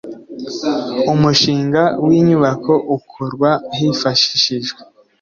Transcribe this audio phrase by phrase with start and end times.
[1.13, 4.79] Umushinga w inyubako ukorwa hifashishijwe